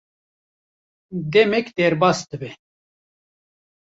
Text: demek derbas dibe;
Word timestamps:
demek 1.33 1.67
derbas 1.77 2.19
dibe; 2.29 2.51